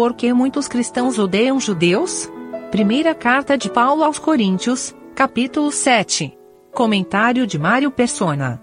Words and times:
Por 0.00 0.14
que 0.14 0.32
muitos 0.32 0.66
cristãos 0.66 1.18
odeiam 1.18 1.60
judeus? 1.60 2.26
Primeira 2.70 3.14
carta 3.14 3.58
de 3.58 3.68
Paulo 3.68 4.02
aos 4.02 4.18
Coríntios, 4.18 4.94
capítulo 5.14 5.70
7. 5.70 6.32
Comentário 6.72 7.46
de 7.46 7.58
Mário 7.58 7.90
Persona. 7.90 8.62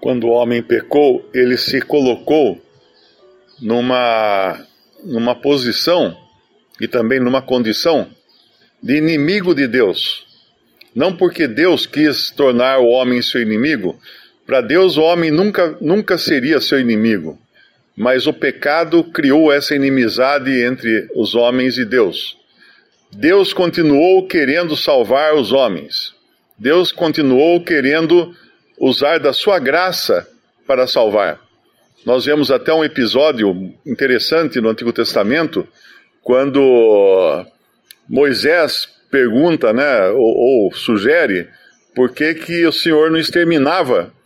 quando 0.00 0.28
o 0.28 0.30
homem 0.30 0.62
pecou, 0.62 1.28
ele 1.34 1.58
se 1.58 1.80
colocou 1.80 2.62
numa, 3.60 4.64
numa 5.02 5.34
posição 5.34 6.16
e 6.80 6.86
também 6.86 7.18
numa 7.18 7.42
condição 7.42 8.06
de 8.80 8.98
inimigo 8.98 9.52
de 9.52 9.66
Deus. 9.66 10.28
Não 10.94 11.14
porque 11.14 11.48
Deus 11.48 11.86
quis 11.86 12.30
tornar 12.30 12.78
o 12.78 12.86
homem 12.86 13.20
seu 13.20 13.42
inimigo, 13.42 13.98
para 14.48 14.62
Deus 14.62 14.96
o 14.96 15.02
homem 15.02 15.30
nunca, 15.30 15.76
nunca 15.78 16.16
seria 16.16 16.58
seu 16.58 16.80
inimigo, 16.80 17.38
mas 17.94 18.26
o 18.26 18.32
pecado 18.32 19.04
criou 19.04 19.52
essa 19.52 19.74
inimizade 19.74 20.62
entre 20.62 21.06
os 21.14 21.34
homens 21.34 21.76
e 21.76 21.84
Deus. 21.84 22.34
Deus 23.12 23.52
continuou 23.52 24.26
querendo 24.26 24.74
salvar 24.74 25.34
os 25.34 25.52
homens. 25.52 26.14
Deus 26.58 26.90
continuou 26.90 27.62
querendo 27.62 28.34
usar 28.80 29.20
da 29.20 29.34
sua 29.34 29.58
graça 29.58 30.26
para 30.66 30.86
salvar. 30.86 31.38
Nós 32.06 32.24
vemos 32.24 32.50
até 32.50 32.72
um 32.72 32.82
episódio 32.82 33.74
interessante 33.84 34.62
no 34.62 34.70
Antigo 34.70 34.94
Testamento, 34.94 35.68
quando 36.22 37.44
Moisés 38.08 38.88
pergunta, 39.10 39.74
né, 39.74 40.08
ou, 40.08 40.64
ou 40.66 40.72
sugere, 40.72 41.48
por 41.94 42.12
que, 42.12 42.32
que 42.32 42.64
o 42.64 42.72
Senhor 42.72 43.10
não 43.10 43.18
exterminava 43.18 44.16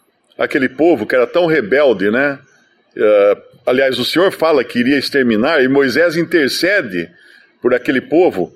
aquele 0.44 0.68
povo 0.68 1.06
que 1.06 1.14
era 1.14 1.26
tão 1.26 1.46
rebelde, 1.46 2.10
né? 2.10 2.38
Uh, 2.96 3.42
aliás, 3.64 3.98
o 3.98 4.04
Senhor 4.04 4.32
fala 4.32 4.64
que 4.64 4.80
iria 4.80 4.98
exterminar 4.98 5.62
e 5.62 5.68
Moisés 5.68 6.16
intercede 6.16 7.08
por 7.60 7.72
aquele 7.74 8.00
povo, 8.00 8.52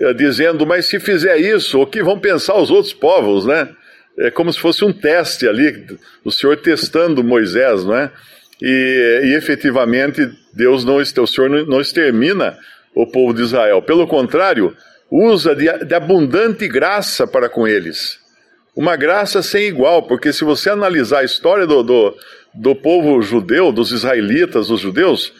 uh, 0.00 0.14
dizendo: 0.14 0.64
Mas 0.64 0.86
se 0.86 1.00
fizer 1.00 1.36
isso, 1.38 1.80
o 1.80 1.86
que 1.86 2.02
vão 2.02 2.18
pensar 2.18 2.54
os 2.54 2.70
outros 2.70 2.94
povos, 2.94 3.44
né? 3.44 3.68
é 4.18 4.30
como 4.30 4.52
se 4.52 4.60
fosse 4.60 4.84
um 4.84 4.92
teste 4.92 5.48
ali, 5.48 5.84
o 6.24 6.30
Senhor 6.30 6.56
testando 6.56 7.24
Moisés, 7.24 7.84
não 7.84 7.96
é? 7.96 8.12
E, 8.62 9.22
e 9.24 9.34
efetivamente 9.34 10.30
Deus 10.52 10.84
não, 10.84 10.96
o 10.98 11.26
Senhor 11.26 11.66
não 11.66 11.80
extermina 11.80 12.56
o 12.94 13.06
povo 13.06 13.34
de 13.34 13.42
Israel. 13.42 13.82
Pelo 13.82 14.06
contrário, 14.06 14.74
usa 15.10 15.54
de, 15.54 15.66
de 15.84 15.94
abundante 15.94 16.68
graça 16.68 17.26
para 17.26 17.48
com 17.48 17.66
eles. 17.66 18.23
Uma 18.76 18.96
graça 18.96 19.42
sem 19.42 19.66
igual, 19.66 20.02
porque 20.02 20.32
se 20.32 20.44
você 20.44 20.68
analisar 20.68 21.20
a 21.20 21.24
história 21.24 21.66
do, 21.66 21.82
do, 21.82 22.16
do 22.52 22.74
povo 22.74 23.22
judeu, 23.22 23.70
dos 23.70 23.92
israelitas, 23.92 24.68
dos 24.68 24.80
judeus, 24.80 25.32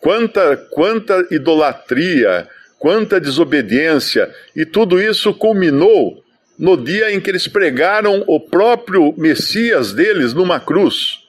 quanta, 0.00 0.56
quanta 0.70 1.26
idolatria, 1.30 2.46
quanta 2.78 3.18
desobediência, 3.18 4.30
e 4.54 4.66
tudo 4.66 5.00
isso 5.00 5.32
culminou 5.32 6.22
no 6.58 6.76
dia 6.76 7.12
em 7.12 7.20
que 7.20 7.30
eles 7.30 7.48
pregaram 7.48 8.24
o 8.26 8.40
próprio 8.40 9.14
Messias 9.16 9.92
deles 9.92 10.32
numa 10.32 10.60
cruz. 10.60 11.20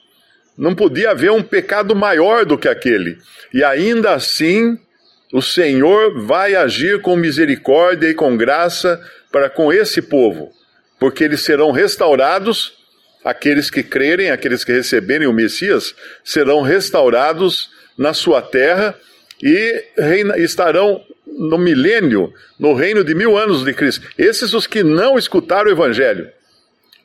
Não 0.56 0.74
podia 0.74 1.10
haver 1.10 1.30
um 1.30 1.42
pecado 1.42 1.94
maior 1.94 2.44
do 2.44 2.58
que 2.58 2.68
aquele. 2.68 3.18
E 3.52 3.62
ainda 3.62 4.14
assim, 4.14 4.78
o 5.32 5.40
Senhor 5.40 6.24
vai 6.24 6.54
agir 6.54 7.00
com 7.00 7.16
misericórdia 7.16 8.08
e 8.08 8.14
com 8.14 8.36
graça 8.36 9.00
para 9.30 9.48
com 9.48 9.72
esse 9.72 10.02
povo, 10.02 10.50
porque 10.98 11.24
eles 11.24 11.42
serão 11.42 11.70
restaurados, 11.70 12.72
aqueles 13.24 13.70
que 13.70 13.82
crerem, 13.82 14.30
aqueles 14.30 14.64
que 14.64 14.72
receberem 14.72 15.26
o 15.26 15.32
Messias, 15.32 15.94
serão 16.24 16.62
restaurados 16.62 17.70
na 17.96 18.14
sua 18.14 18.40
terra 18.42 18.94
e 19.42 19.84
reina, 19.96 20.38
estarão 20.38 21.02
no 21.26 21.58
milênio, 21.58 22.32
no 22.58 22.74
reino 22.74 23.04
de 23.04 23.14
mil 23.14 23.36
anos 23.36 23.64
de 23.64 23.72
Cristo. 23.72 24.06
Esses 24.16 24.54
os 24.54 24.66
que 24.66 24.82
não 24.82 25.18
escutaram 25.18 25.68
o 25.68 25.72
Evangelho. 25.72 26.30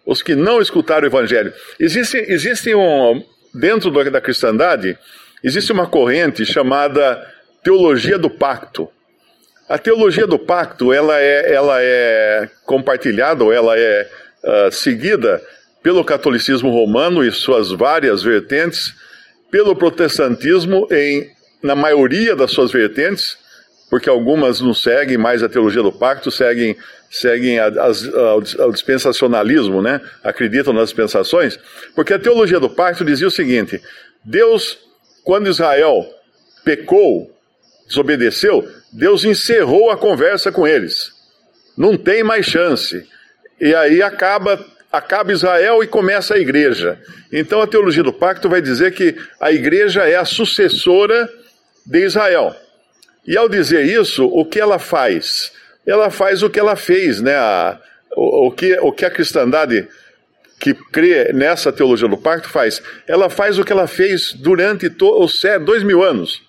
Os 0.06 0.22
que 0.22 0.36
não 0.36 0.62
escutaram 0.62 1.04
o 1.04 1.10
Evangelho. 1.10 1.54
Existe, 1.80 2.18
existe 2.18 2.74
um, 2.74 3.24
dentro 3.54 3.92
da 3.92 4.20
cristandade, 4.20 4.98
existe 5.44 5.72
uma 5.72 5.88
corrente 5.88 6.46
chamada 6.46 7.22
teologia 7.64 8.18
do 8.18 8.30
pacto. 8.30 8.90
A 9.68 9.78
teologia 9.78 10.28
do 10.28 10.38
pacto, 10.38 10.92
ela 10.92 11.20
é, 11.20 11.54
ela 11.54 11.82
é 11.82 12.50
compartilhada, 12.66 13.44
ou 13.44 13.54
ela 13.54 13.78
é 13.78 14.10
uh, 14.44 14.72
seguida 14.72 15.42
pelo 15.82 16.04
catolicismo 16.04 16.70
romano 16.70 17.24
e 17.24 17.32
suas 17.32 17.72
várias 17.72 18.24
vertentes, 18.24 18.94
pelo 19.50 19.76
protestantismo 19.76 20.88
em, 20.92 21.30
na 21.62 21.76
maioria 21.76 22.36
das 22.36 22.52
suas 22.52 22.72
vertentes, 22.72 23.38
porque 23.90 24.10
algumas 24.10 24.60
não 24.60 24.74
seguem 24.74 25.18
mais 25.18 25.44
a 25.44 25.50
teologia 25.50 25.84
do 25.84 25.92
pacto, 25.92 26.32
seguem, 26.32 26.76
seguem 27.12 27.60
a, 27.60 27.68
a, 27.68 28.64
ao 28.64 28.72
dispensacionalismo, 28.72 29.82
né? 29.82 30.02
acreditam 30.24 30.74
nas 30.74 30.90
dispensações, 30.90 31.60
porque 31.94 32.14
a 32.14 32.20
teologia 32.20 32.60
do 32.60 32.70
pacto 32.70 33.06
dizia 33.06 33.28
o 33.28 33.32
seguinte: 33.32 33.80
Deus, 34.24 34.80
quando 35.24 35.50
Israel 35.50 36.10
pecou, 36.66 37.32
desobedeceu, 37.88 38.68
Deus 38.92 39.26
encerrou 39.26 39.92
a 39.92 39.98
conversa 39.98 40.52
com 40.52 40.68
eles. 40.68 41.12
Não 41.78 41.98
tem 41.98 42.24
mais 42.24 42.46
chance. 42.46 43.08
E 43.60 43.74
aí 43.74 44.02
acaba 44.02 44.64
acaba 44.92 45.32
Israel 45.32 45.84
e 45.84 45.88
começa 45.88 46.36
a 46.36 46.40
igreja. 46.40 47.00
Então 47.32 47.60
a 47.60 47.68
teologia 47.68 48.04
do 48.04 48.14
pacto 48.14 48.48
vai 48.48 48.62
dizer 48.62 48.94
que 48.94 49.16
a 49.42 49.52
igreja 49.52 50.04
é 50.04 50.16
a 50.16 50.24
sucessora 50.24 51.28
de 51.84 52.06
Israel. 52.06 52.56
E 53.26 53.36
ao 53.36 53.50
dizer 53.50 53.86
isso, 53.86 54.26
o 54.26 54.46
que 54.46 54.60
ela 54.60 54.78
faz? 54.78 55.52
Ela 55.84 56.12
faz 56.12 56.44
o 56.44 56.50
que 56.50 56.60
ela 56.60 56.76
fez, 56.76 57.22
né? 57.22 57.36
A, 57.36 57.80
o, 58.16 58.48
o, 58.48 58.52
que, 58.52 58.78
o 58.82 58.92
que 58.92 59.04
a 59.04 59.10
cristandade 59.10 59.88
que 60.60 60.76
crê 60.76 61.34
nessa 61.34 61.72
teologia 61.74 62.08
do 62.08 62.18
pacto 62.18 62.48
faz? 62.48 62.80
Ela 63.08 63.32
faz 63.32 63.58
o 63.58 63.64
que 63.64 63.72
ela 63.72 63.88
fez 63.88 64.32
durante 64.34 64.92
os 65.02 65.42
dois 65.66 65.82
mil 65.82 66.04
anos. 66.04 66.43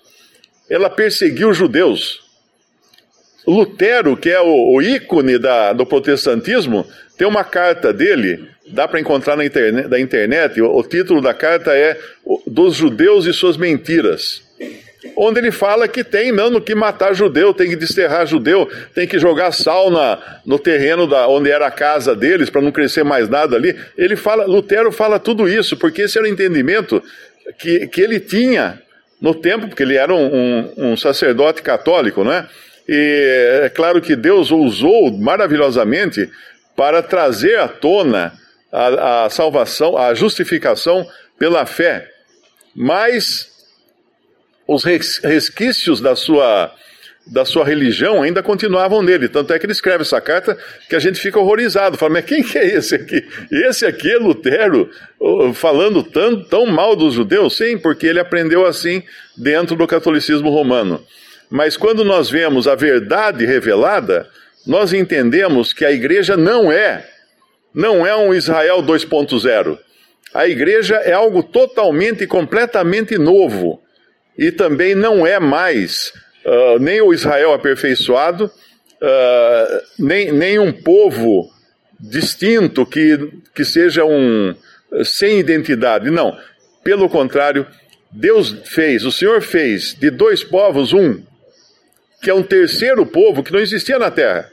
Ela 0.68 0.88
perseguiu 0.88 1.50
os 1.50 1.56
judeus. 1.56 2.22
Lutero, 3.46 4.16
que 4.16 4.30
é 4.30 4.40
o, 4.40 4.74
o 4.74 4.82
ícone 4.82 5.38
da, 5.38 5.72
do 5.72 5.84
protestantismo, 5.84 6.86
tem 7.18 7.26
uma 7.26 7.44
carta 7.44 7.92
dele, 7.92 8.48
dá 8.68 8.88
para 8.88 9.00
encontrar 9.00 9.36
na 9.36 9.44
internet, 9.44 9.88
da 9.88 10.00
internet, 10.00 10.60
o, 10.60 10.74
o 10.74 10.82
título 10.82 11.20
da 11.20 11.34
carta 11.34 11.76
é 11.76 11.98
Dos 12.46 12.74
Judeus 12.74 13.26
e 13.26 13.32
Suas 13.32 13.56
Mentiras 13.56 14.42
onde 15.16 15.38
ele 15.38 15.50
fala 15.50 15.86
que 15.86 16.02
tem 16.02 16.32
mesmo 16.32 16.60
que 16.60 16.74
matar 16.74 17.14
judeu, 17.14 17.52
tem 17.52 17.68
que 17.68 17.76
desterrar 17.76 18.26
judeu, 18.26 18.68
tem 18.94 19.06
que 19.06 19.18
jogar 19.18 19.52
sal 19.52 19.90
na, 19.90 20.40
no 20.44 20.58
terreno 20.58 21.06
da, 21.06 21.28
onde 21.28 21.50
era 21.50 21.66
a 21.66 21.70
casa 21.70 22.14
deles 22.14 22.50
para 22.50 22.62
não 22.62 22.72
crescer 22.72 23.04
mais 23.04 23.28
nada 23.28 23.56
ali. 23.56 23.76
Ele 23.96 24.16
fala, 24.16 24.44
Lutero 24.46 24.90
fala 24.90 25.18
tudo 25.18 25.48
isso, 25.48 25.76
porque 25.76 26.02
esse 26.02 26.18
era 26.18 26.26
o 26.26 26.30
entendimento 26.30 27.02
que, 27.58 27.86
que 27.88 28.00
ele 28.00 28.18
tinha 28.18 28.80
no 29.24 29.34
tempo, 29.34 29.68
porque 29.68 29.82
ele 29.82 29.96
era 29.96 30.14
um, 30.14 30.26
um, 30.26 30.72
um 30.76 30.96
sacerdote 30.98 31.62
católico, 31.62 32.22
né? 32.22 32.46
E 32.86 33.62
é 33.62 33.70
claro 33.70 33.98
que 34.02 34.14
Deus 34.14 34.50
usou 34.50 35.10
maravilhosamente 35.16 36.30
para 36.76 37.02
trazer 37.02 37.58
à 37.58 37.66
tona 37.66 38.34
a, 38.70 39.24
a 39.24 39.30
salvação, 39.30 39.96
a 39.96 40.12
justificação 40.12 41.08
pela 41.38 41.64
fé. 41.64 42.06
Mas 42.76 43.48
os 44.68 44.84
resquícios 44.84 46.02
da 46.02 46.14
sua, 46.14 46.70
da 47.26 47.44
sua 47.44 47.64
religião 47.64 48.22
ainda 48.22 48.42
continuavam 48.42 49.02
nele. 49.02 49.28
Tanto 49.28 49.52
é 49.52 49.58
que 49.58 49.64
ele 49.64 49.72
escreve 49.72 50.02
essa 50.02 50.20
carta 50.20 50.58
que 50.88 50.94
a 50.94 50.98
gente 50.98 51.18
fica 51.18 51.38
horrorizado. 51.38 51.96
Fala, 51.96 52.12
mas 52.12 52.24
quem 52.24 52.42
que 52.42 52.58
é 52.58 52.66
esse 52.66 52.94
aqui? 52.94 53.26
Esse 53.50 53.86
aqui 53.86 54.10
é 54.10 54.18
Lutero 54.18 54.90
falando 55.54 56.02
tão, 56.02 56.42
tão 56.44 56.66
mal 56.66 56.94
dos 56.94 57.14
judeus? 57.14 57.56
Sim, 57.56 57.78
porque 57.78 58.06
ele 58.06 58.20
aprendeu 58.20 58.66
assim 58.66 59.02
dentro 59.36 59.74
do 59.74 59.86
catolicismo 59.86 60.50
romano. 60.50 61.02
Mas 61.50 61.76
quando 61.76 62.04
nós 62.04 62.28
vemos 62.28 62.68
a 62.68 62.74
verdade 62.74 63.46
revelada, 63.46 64.28
nós 64.66 64.92
entendemos 64.92 65.72
que 65.72 65.84
a 65.84 65.92
igreja 65.92 66.36
não 66.36 66.70
é, 66.70 67.06
não 67.74 68.06
é 68.06 68.14
um 68.14 68.34
Israel 68.34 68.82
2.0. 68.82 69.78
A 70.34 70.48
igreja 70.48 70.96
é 70.96 71.12
algo 71.12 71.42
totalmente 71.42 72.24
e 72.24 72.26
completamente 72.26 73.16
novo. 73.16 73.80
E 74.36 74.50
também 74.50 74.94
não 74.94 75.24
é 75.24 75.38
mais 75.38 76.12
uh, 76.46 76.78
nem 76.78 77.00
o 77.00 77.12
Israel 77.12 77.52
aperfeiçoado, 77.52 78.44
uh, 78.46 79.82
nem, 79.98 80.32
nem 80.32 80.58
um 80.58 80.72
povo 80.72 81.50
distinto 81.98 82.84
que, 82.84 83.18
que 83.54 83.64
seja 83.64 84.04
um 84.04 84.54
sem 85.02 85.38
identidade. 85.38 86.10
Não. 86.10 86.36
Pelo 86.84 87.08
contrário, 87.08 87.66
Deus 88.10 88.54
fez, 88.66 89.04
o 89.04 89.10
Senhor 89.10 89.42
fez 89.42 89.94
de 89.94 90.10
dois 90.10 90.44
povos 90.44 90.92
um, 90.92 91.20
que 92.22 92.30
é 92.30 92.34
um 92.34 92.42
terceiro 92.42 93.04
povo 93.04 93.42
que 93.42 93.52
não 93.52 93.58
existia 93.58 93.98
na 93.98 94.10
terra. 94.10 94.48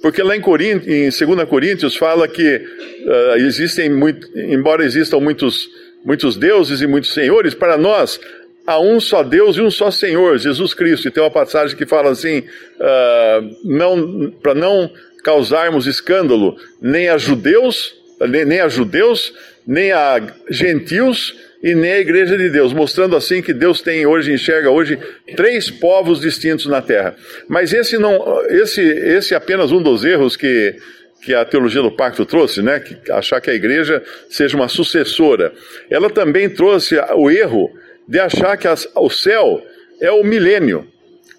Porque 0.00 0.22
lá 0.22 0.36
em, 0.36 0.40
Corínt 0.40 0.84
em 0.86 1.08
2 1.08 1.48
Coríntios 1.48 1.96
fala 1.96 2.26
que 2.26 2.56
uh, 2.56 3.36
existem, 3.36 3.88
muito, 3.90 4.26
embora 4.36 4.84
existam 4.84 5.20
muitos, 5.20 5.68
muitos 6.04 6.36
deuses 6.36 6.80
e 6.80 6.86
muitos 6.86 7.12
senhores, 7.14 7.54
para 7.54 7.76
nós 7.76 8.18
há 8.66 8.80
um 8.80 9.00
só 9.00 9.22
Deus 9.22 9.56
e 9.56 9.60
um 9.60 9.70
só 9.70 9.90
Senhor, 9.90 10.38
Jesus 10.38 10.74
Cristo. 10.74 11.08
E 11.08 11.10
tem 11.10 11.22
uma 11.22 11.30
passagem 11.30 11.76
que 11.76 11.86
fala 11.86 12.10
assim, 12.10 12.40
uh, 12.40 13.56
não, 13.64 14.30
para 14.42 14.54
não 14.54 14.90
causarmos 15.22 15.86
escândalo 15.86 16.56
nem 16.80 17.08
a 17.08 17.16
judeus, 17.18 17.94
nem, 18.20 18.44
nem 18.44 18.60
a 18.60 18.68
judeus, 18.68 19.32
nem 19.66 19.92
a 19.92 20.20
gentios, 20.50 21.34
e 21.62 21.74
nem 21.74 21.92
a 21.92 22.00
igreja 22.00 22.36
de 22.36 22.50
Deus, 22.50 22.72
mostrando 22.72 23.14
assim 23.14 23.40
que 23.40 23.54
Deus 23.54 23.80
tem 23.80 24.04
hoje, 24.04 24.32
enxerga 24.32 24.68
hoje, 24.68 24.98
três 25.36 25.70
povos 25.70 26.20
distintos 26.20 26.66
na 26.66 26.82
terra. 26.82 27.14
Mas 27.48 27.72
esse 27.72 27.96
não, 27.98 28.44
esse, 28.48 28.82
esse 28.82 29.32
é 29.32 29.36
apenas 29.36 29.70
um 29.70 29.80
dos 29.80 30.04
erros 30.04 30.34
que, 30.34 30.74
que 31.22 31.32
a 31.32 31.44
teologia 31.44 31.80
do 31.80 31.92
pacto 31.92 32.26
trouxe, 32.26 32.60
né? 32.60 32.80
Que 32.80 33.12
achar 33.12 33.40
que 33.40 33.48
a 33.48 33.54
igreja 33.54 34.02
seja 34.28 34.56
uma 34.56 34.66
sucessora. 34.66 35.52
Ela 35.88 36.10
também 36.10 36.50
trouxe 36.50 36.96
o 37.14 37.30
erro 37.30 37.70
de 38.08 38.18
achar 38.18 38.56
que 38.56 38.68
as, 38.68 38.88
o 38.94 39.10
céu 39.10 39.62
é 40.00 40.10
o 40.10 40.24
milênio. 40.24 40.86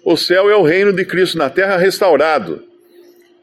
O 0.04 0.16
céu 0.16 0.50
é 0.50 0.56
o 0.56 0.62
reino 0.62 0.92
de 0.92 1.04
Cristo 1.04 1.38
na 1.38 1.48
terra 1.48 1.76
restaurado. 1.76 2.62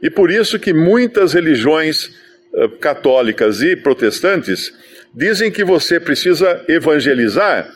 E 0.02 0.10
por 0.10 0.32
isso 0.32 0.60
que 0.60 0.74
muitas 0.74 1.34
religiões 1.34 2.12
uh, 2.54 2.70
católicas 2.80 3.62
e 3.62 3.76
protestantes 3.76 4.74
dizem 5.14 5.52
que 5.52 5.64
você 5.64 6.00
precisa 6.00 6.64
evangelizar 6.68 7.72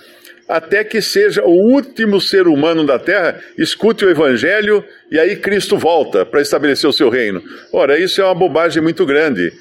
até 0.48 0.84
que 0.84 1.02
seja 1.02 1.44
o 1.44 1.50
último 1.50 2.22
ser 2.22 2.48
humano 2.48 2.86
da 2.86 3.00
terra, 3.00 3.42
escute 3.58 4.06
o 4.06 4.10
evangelho 4.10 4.84
e 5.12 5.20
aí 5.20 5.36
Cristo 5.36 5.78
volta 5.78 6.26
para 6.26 6.42
estabelecer 6.42 6.90
o 6.90 6.94
seu 6.94 7.10
reino. 7.10 7.42
Ora, 7.74 7.98
isso 7.98 8.22
é 8.22 8.24
uma 8.24 8.36
bobagem 8.36 8.82
muito 8.82 9.06
grande, 9.06 9.52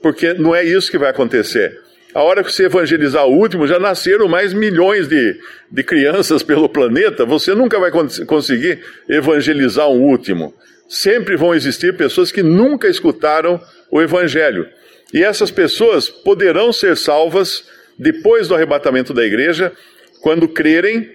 porque 0.00 0.32
não 0.34 0.54
é 0.54 0.64
isso 0.64 0.90
que 0.90 0.98
vai 0.98 1.10
acontecer. 1.10 1.76
A 2.14 2.22
hora 2.22 2.42
que 2.42 2.52
você 2.52 2.64
evangelizar 2.64 3.24
o 3.26 3.36
último, 3.36 3.66
já 3.66 3.78
nasceram 3.78 4.26
mais 4.26 4.52
milhões 4.52 5.06
de, 5.06 5.38
de 5.70 5.82
crianças 5.84 6.42
pelo 6.42 6.68
planeta, 6.68 7.24
você 7.24 7.54
nunca 7.54 7.78
vai 7.78 7.90
conseguir 8.26 8.80
evangelizar 9.08 9.88
um 9.88 10.02
último. 10.02 10.52
Sempre 10.88 11.36
vão 11.36 11.54
existir 11.54 11.96
pessoas 11.96 12.32
que 12.32 12.42
nunca 12.42 12.88
escutaram 12.88 13.60
o 13.90 14.02
evangelho. 14.02 14.66
E 15.14 15.22
essas 15.22 15.50
pessoas 15.50 16.08
poderão 16.08 16.72
ser 16.72 16.96
salvas 16.96 17.64
depois 17.96 18.48
do 18.48 18.54
arrebatamento 18.54 19.14
da 19.14 19.24
igreja, 19.24 19.72
quando 20.20 20.48
crerem, 20.48 21.08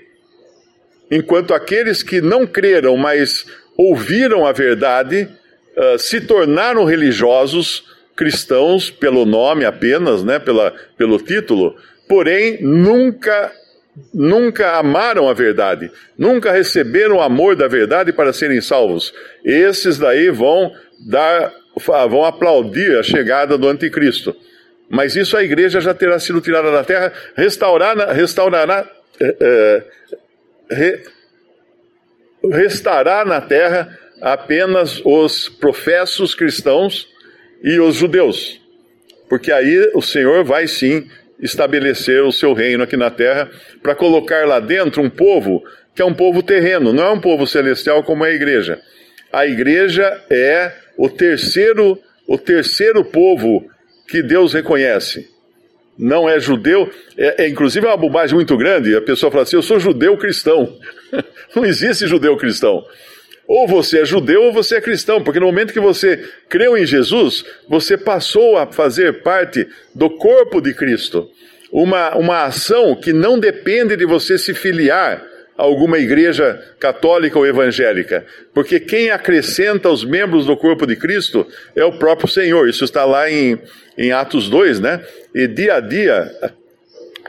enquanto 1.12 1.54
aqueles 1.54 2.04
que 2.04 2.22
não 2.22 2.48
creram, 2.48 2.96
mas 2.96 3.46
ouviram 3.78 4.46
a 4.46 4.52
verdade, 4.52 5.28
uh, 5.78 6.00
se 6.00 6.22
tornaram 6.22 6.86
religiosos, 6.86 7.84
cristãos, 8.16 8.90
pelo 8.90 9.26
nome 9.26 9.66
apenas, 9.66 10.24
né, 10.24 10.40
pela, 10.40 10.74
pelo 10.98 11.18
título, 11.18 11.76
porém 12.08 12.62
nunca 12.62 13.52
nunca 14.14 14.78
amaram 14.78 15.30
a 15.30 15.34
verdade, 15.34 15.90
nunca 16.18 16.52
receberam 16.52 17.16
o 17.16 17.22
amor 17.22 17.56
da 17.56 17.66
verdade 17.66 18.12
para 18.12 18.34
serem 18.34 18.60
salvos. 18.60 19.14
Esses 19.44 19.98
daí 19.98 20.30
vão 20.30 20.70
dar 21.00 21.54
vão 22.10 22.26
aplaudir 22.26 22.98
a 22.98 23.04
chegada 23.04 23.58
do 23.58 23.68
anticristo. 23.68 24.36
Mas 24.90 25.16
isso 25.16 25.36
a 25.36 25.44
igreja 25.44 25.82
já 25.82 25.94
terá 25.94 26.20
sido 26.20 26.42
tirada 26.42 26.72
da 26.72 26.84
terra, 26.84 27.12
restaurará, 27.36 28.14
restaurará, 28.14 28.90
é, 29.20 29.36
é, 29.42 29.84
re, 30.70 31.04
restará 32.52 33.26
na 33.26 33.42
terra 33.42 33.98
apenas 34.22 35.02
os 35.04 35.50
professos 35.50 36.36
cristãos 36.36 37.08
e 37.66 37.80
os 37.80 37.96
judeus. 37.96 38.62
Porque 39.28 39.52
aí 39.52 39.92
o 39.96 40.02
Senhor 40.02 40.44
vai 40.44 40.68
sim 40.68 41.10
estabelecer 41.40 42.22
o 42.24 42.32
seu 42.32 42.54
reino 42.54 42.84
aqui 42.84 42.96
na 42.96 43.10
terra 43.10 43.50
para 43.82 43.96
colocar 43.96 44.48
lá 44.48 44.60
dentro 44.60 45.02
um 45.02 45.10
povo 45.10 45.64
que 45.96 46.02
é 46.02 46.06
um 46.06 46.14
povo 46.14 46.44
terreno, 46.44 46.94
não 46.94 47.04
é 47.04 47.12
um 47.12 47.20
povo 47.20 47.48
celestial 47.48 48.04
como 48.04 48.24
é 48.26 48.30
a 48.30 48.34
igreja. 48.34 48.80
A 49.32 49.48
igreja 49.48 50.24
é 50.30 50.72
o 50.98 51.10
terceiro, 51.10 51.98
o 52.28 52.38
terceiro 52.38 53.04
povo 53.04 53.66
que 54.08 54.22
Deus 54.22 54.54
reconhece. 54.54 55.30
Não 55.98 56.30
é 56.30 56.40
judeu, 56.40 56.92
é, 57.18 57.46
é 57.46 57.48
inclusive 57.48 57.88
uma 57.88 57.98
bobagem 57.98 58.36
muito 58.36 58.56
grande. 58.58 58.96
A 58.96 59.02
pessoa 59.02 59.32
fala 59.32 59.44
assim: 59.44 59.56
Eu 59.56 59.62
sou 59.62 59.80
judeu 59.80 60.18
cristão. 60.18 60.78
Não 61.56 61.66
existe 61.66 62.06
judeu 62.06 62.36
cristão. 62.36 62.86
Ou 63.48 63.68
você 63.68 64.02
é 64.02 64.06
judeu 64.06 64.44
ou 64.44 64.54
você 64.54 64.76
é 64.76 64.82
cristão, 64.82 65.24
porque 65.24 65.40
no 65.40 65.46
momento 65.46 65.74
que 65.74 65.80
você 65.80 66.24
creu 66.50 66.78
em 66.78 66.86
Jesus, 66.86 67.46
você 67.70 67.98
passou 67.98 68.58
a 68.58 68.72
fazer 68.72 69.22
parte 69.22 69.68
do 69.94 70.10
corpo 70.10 70.60
de 70.60 70.74
Cristo. 70.74 71.30
Uma, 71.72 72.16
uma 72.16 72.46
ação 72.46 72.96
que 72.96 73.14
não 73.14 73.38
depende 73.38 73.96
de 73.96 74.06
você 74.06 74.38
se 74.38 74.54
filiar 74.54 75.24
alguma 75.58 75.98
igreja 75.98 76.62
católica 76.80 77.40
ou 77.40 77.46
evangélica, 77.46 78.26
porque 78.54 78.80
quem 78.80 79.10
acrescenta 79.10 79.90
os 79.90 80.04
membros 80.04 80.46
do 80.46 80.58
corpo 80.58 80.86
de 80.86 80.96
Cristo 80.96 81.48
é 81.76 81.84
o 81.84 81.98
próprio 81.98 82.28
Senhor. 82.28 82.68
Isso 82.68 82.84
está 82.84 83.06
lá 83.06 83.30
em, 83.30 83.58
em 83.98 84.12
Atos 84.12 84.50
2, 84.50 84.80
né? 84.80 85.02
E 85.34 85.48
dia 85.48 85.76
a 85.76 85.80
dia 85.80 86.30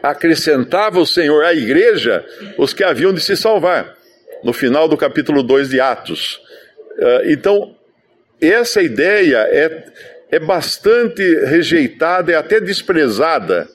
acrescentava 0.02 0.98
o 0.98 1.06
Senhor 1.06 1.44
à 1.44 1.54
igreja 1.54 2.24
os 2.56 2.72
que 2.72 2.84
haviam 2.84 3.12
de 3.12 3.20
se 3.20 3.36
salvar, 3.36 3.96
no 4.42 4.52
final 4.52 4.88
do 4.88 4.96
capítulo 4.96 5.42
2 5.42 5.70
de 5.70 5.80
Atos. 5.80 6.40
Ah, 6.98 7.22
então, 7.24 7.74
essa 8.40 8.82
ideia 8.82 9.38
é, 9.50 9.84
é 10.30 10.38
bastante 10.38 11.22
rejeitada 11.44 12.32
e 12.32 12.34
até 12.34 12.60
desprezada 12.60 13.68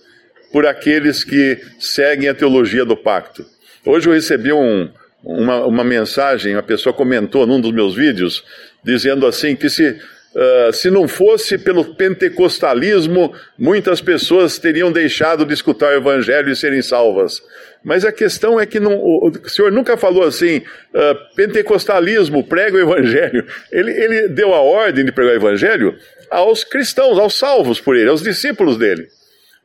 por 0.51 0.65
aqueles 0.65 1.23
que 1.23 1.59
seguem 1.79 2.29
a 2.29 2.33
teologia 2.33 2.83
do 2.83 2.97
pacto. 2.97 3.45
Hoje 3.85 4.07
eu 4.07 4.13
recebi 4.13 4.51
um, 4.51 4.89
uma, 5.23 5.65
uma 5.65 5.83
mensagem, 5.83 6.55
uma 6.55 6.63
pessoa 6.63 6.93
comentou 6.93 7.47
num 7.47 7.59
dos 7.59 7.71
meus 7.71 7.95
vídeos, 7.95 8.43
dizendo 8.83 9.25
assim 9.25 9.55
que 9.55 9.69
se, 9.69 9.99
uh, 10.35 10.73
se 10.73 10.89
não 10.89 11.07
fosse 11.07 11.57
pelo 11.57 11.95
pentecostalismo, 11.95 13.33
muitas 13.57 14.01
pessoas 14.01 14.57
teriam 14.57 14.91
deixado 14.91 15.45
de 15.45 15.53
escutar 15.53 15.93
o 15.93 15.97
evangelho 15.97 16.49
e 16.49 16.55
serem 16.55 16.81
salvas. 16.81 17.41
Mas 17.83 18.05
a 18.05 18.11
questão 18.11 18.59
é 18.59 18.65
que 18.65 18.79
não, 18.79 18.95
o 18.95 19.31
senhor 19.47 19.71
nunca 19.71 19.97
falou 19.97 20.23
assim, 20.23 20.57
uh, 20.57 21.35
pentecostalismo, 21.35 22.43
prega 22.43 22.77
o 22.77 22.79
evangelho. 22.79 23.45
Ele, 23.71 23.91
ele 23.91 24.27
deu 24.27 24.53
a 24.53 24.61
ordem 24.61 25.03
de 25.03 25.11
pregar 25.11 25.33
o 25.33 25.37
evangelho 25.37 25.95
aos 26.29 26.63
cristãos, 26.63 27.17
aos 27.17 27.37
salvos 27.37 27.79
por 27.79 27.95
ele, 27.95 28.09
aos 28.09 28.21
discípulos 28.21 28.77
dele. 28.77 29.07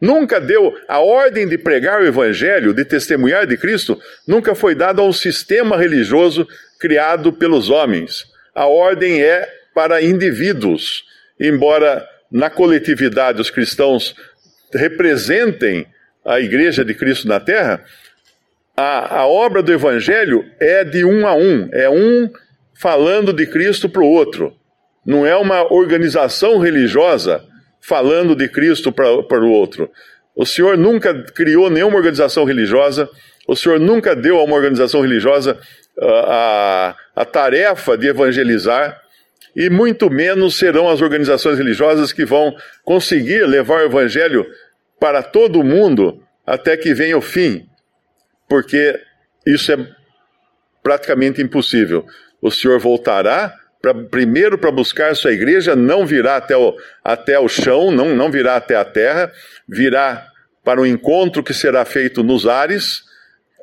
Nunca 0.00 0.38
deu 0.38 0.74
a 0.86 1.00
ordem 1.00 1.48
de 1.48 1.56
pregar 1.56 2.02
o 2.02 2.06
Evangelho, 2.06 2.74
de 2.74 2.84
testemunhar 2.84 3.46
de 3.46 3.56
Cristo, 3.56 3.98
nunca 4.26 4.54
foi 4.54 4.74
dada 4.74 5.00
a 5.00 5.04
um 5.04 5.12
sistema 5.12 5.76
religioso 5.76 6.46
criado 6.78 7.32
pelos 7.32 7.70
homens. 7.70 8.26
A 8.54 8.66
ordem 8.66 9.22
é 9.22 9.48
para 9.76 10.00
indivíduos. 10.00 11.04
Embora 11.38 12.02
na 12.32 12.48
coletividade 12.48 13.42
os 13.42 13.50
cristãos 13.50 14.16
representem 14.72 15.86
a 16.24 16.40
Igreja 16.40 16.82
de 16.82 16.94
Cristo 16.94 17.28
na 17.28 17.38
Terra, 17.38 17.84
a, 18.74 19.18
a 19.18 19.26
obra 19.26 19.62
do 19.62 19.70
Evangelho 19.70 20.46
é 20.58 20.82
de 20.82 21.04
um 21.04 21.26
a 21.26 21.34
um, 21.34 21.68
é 21.74 21.90
um 21.90 22.30
falando 22.80 23.34
de 23.34 23.46
Cristo 23.46 23.86
para 23.86 24.00
o 24.00 24.08
outro. 24.08 24.56
Não 25.04 25.26
é 25.26 25.36
uma 25.36 25.70
organização 25.70 26.58
religiosa 26.58 27.44
falando 27.78 28.34
de 28.34 28.48
Cristo 28.48 28.90
para 28.90 29.44
o 29.44 29.50
outro. 29.50 29.90
O 30.34 30.46
Senhor 30.46 30.78
nunca 30.78 31.12
criou 31.34 31.68
nenhuma 31.68 31.96
organização 31.96 32.44
religiosa, 32.44 33.10
o 33.46 33.54
Senhor 33.54 33.78
nunca 33.78 34.16
deu 34.16 34.38
a 34.38 34.44
uma 34.44 34.56
organização 34.56 35.02
religiosa 35.02 35.58
uh, 35.98 36.06
a, 36.06 36.96
a 37.14 37.24
tarefa 37.26 37.96
de 37.96 38.08
evangelizar, 38.08 39.02
e 39.56 39.70
muito 39.70 40.10
menos 40.10 40.58
serão 40.58 40.86
as 40.86 41.00
organizações 41.00 41.56
religiosas 41.56 42.12
que 42.12 42.26
vão 42.26 42.54
conseguir 42.84 43.46
levar 43.46 43.80
o 43.80 43.86
evangelho 43.86 44.46
para 45.00 45.22
todo 45.22 45.64
mundo 45.64 46.22
até 46.46 46.76
que 46.76 46.92
venha 46.92 47.16
o 47.16 47.22
fim, 47.22 47.66
porque 48.46 49.00
isso 49.46 49.72
é 49.72 49.78
praticamente 50.82 51.40
impossível. 51.40 52.04
O 52.40 52.50
Senhor 52.50 52.78
voltará 52.78 53.52
pra, 53.80 53.94
primeiro 53.94 54.58
para 54.58 54.70
buscar 54.70 55.16
sua 55.16 55.32
igreja, 55.32 55.74
não 55.74 56.04
virá 56.04 56.36
até 56.36 56.56
o, 56.56 56.76
até 57.02 57.38
o 57.38 57.48
chão, 57.48 57.90
não, 57.90 58.14
não 58.14 58.30
virá 58.30 58.56
até 58.56 58.76
a 58.76 58.84
terra, 58.84 59.32
virá 59.66 60.26
para 60.62 60.80
um 60.80 60.86
encontro 60.86 61.42
que 61.42 61.54
será 61.54 61.84
feito 61.84 62.22
nos 62.22 62.46
ares. 62.46 63.04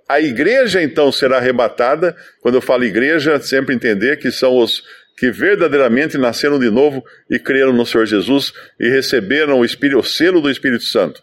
A 0.10 0.20
igreja 0.20 0.82
então 0.82 1.12
será 1.12 1.38
arrebatada. 1.38 2.16
Quando 2.42 2.56
eu 2.56 2.62
falo 2.62 2.84
igreja, 2.84 3.40
sempre 3.40 3.76
entender 3.76 4.18
que 4.18 4.32
são 4.32 4.58
os 4.58 4.84
que 5.18 5.32
verdadeiramente 5.32 6.18
nasceram 6.18 6.60
de 6.60 6.70
novo 6.70 7.04
e 7.30 7.38
creram 7.40 7.74
no 7.74 7.86
Senhor 7.86 8.06
Jesus 8.06 8.54
e 8.80 8.90
receberam 8.90 9.60
o, 9.60 9.66
Espírito, 9.66 10.00
o 10.00 10.04
selo 10.04 10.42
do 10.42 10.50
Espírito 10.50 10.84
Santo. 10.84 11.22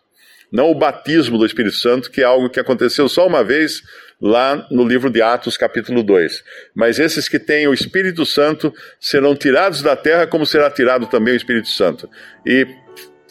Não 0.52 0.70
o 0.70 0.74
batismo 0.74 1.38
do 1.38 1.46
Espírito 1.46 1.76
Santo, 1.76 2.10
que 2.10 2.22
é 2.22 2.24
algo 2.24 2.50
que 2.50 2.58
aconteceu 2.58 3.08
só 3.08 3.26
uma 3.26 3.44
vez 3.44 3.82
lá 4.20 4.66
no 4.70 4.86
livro 4.86 5.08
de 5.08 5.22
Atos, 5.22 5.56
capítulo 5.56 6.02
2. 6.02 6.42
Mas 6.74 6.98
esses 6.98 7.28
que 7.28 7.38
têm 7.38 7.68
o 7.68 7.74
Espírito 7.74 8.26
Santo 8.26 8.74
serão 8.98 9.36
tirados 9.36 9.80
da 9.80 9.94
terra, 9.94 10.26
como 10.26 10.44
será 10.44 10.70
tirado 10.70 11.06
também 11.06 11.34
o 11.34 11.36
Espírito 11.36 11.68
Santo. 11.68 12.08
E 12.44 12.66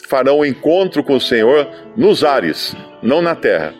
farão 0.08 0.38
o 0.38 0.46
encontro 0.46 1.04
com 1.04 1.16
o 1.16 1.20
Senhor 1.20 1.68
nos 1.96 2.24
ares, 2.24 2.74
não 3.02 3.20
na 3.20 3.36
terra. 3.36 3.79